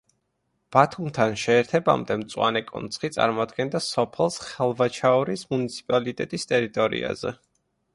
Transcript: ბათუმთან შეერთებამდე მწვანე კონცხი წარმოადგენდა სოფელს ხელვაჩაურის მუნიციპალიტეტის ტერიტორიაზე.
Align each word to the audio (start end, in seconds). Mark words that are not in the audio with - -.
ბათუმთან 0.75 1.35
შეერთებამდე 1.41 2.17
მწვანე 2.23 2.63
კონცხი 2.71 3.13
წარმოადგენდა 3.19 3.85
სოფელს 3.91 4.43
ხელვაჩაურის 4.49 5.49
მუნიციპალიტეტის 5.55 6.53
ტერიტორიაზე. 6.55 7.41